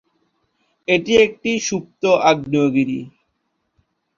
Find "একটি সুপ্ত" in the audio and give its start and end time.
1.25-2.01